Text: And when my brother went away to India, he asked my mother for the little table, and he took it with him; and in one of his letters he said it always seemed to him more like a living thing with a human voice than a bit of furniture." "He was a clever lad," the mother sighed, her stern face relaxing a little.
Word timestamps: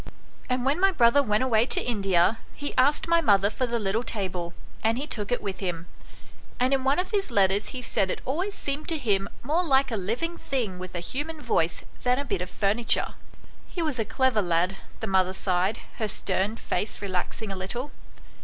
And 0.49 0.65
when 0.65 0.79
my 0.79 0.91
brother 0.91 1.21
went 1.21 1.43
away 1.43 1.67
to 1.67 1.79
India, 1.79 2.39
he 2.55 2.73
asked 2.75 3.07
my 3.07 3.21
mother 3.21 3.51
for 3.51 3.67
the 3.67 3.77
little 3.77 4.01
table, 4.01 4.55
and 4.83 4.97
he 4.97 5.05
took 5.05 5.31
it 5.31 5.43
with 5.43 5.59
him; 5.59 5.85
and 6.59 6.73
in 6.73 6.83
one 6.83 6.97
of 6.97 7.11
his 7.11 7.29
letters 7.29 7.67
he 7.67 7.83
said 7.83 8.09
it 8.09 8.19
always 8.25 8.55
seemed 8.55 8.87
to 8.87 8.97
him 8.97 9.29
more 9.43 9.63
like 9.63 9.91
a 9.91 9.95
living 9.95 10.37
thing 10.39 10.79
with 10.79 10.95
a 10.95 11.01
human 11.01 11.39
voice 11.39 11.85
than 12.01 12.17
a 12.17 12.25
bit 12.25 12.41
of 12.41 12.49
furniture." 12.49 13.13
"He 13.67 13.83
was 13.83 13.99
a 13.99 14.03
clever 14.03 14.41
lad," 14.41 14.75
the 15.01 15.05
mother 15.05 15.33
sighed, 15.33 15.81
her 15.97 16.07
stern 16.07 16.55
face 16.55 16.99
relaxing 16.99 17.51
a 17.51 17.55
little. 17.55 17.91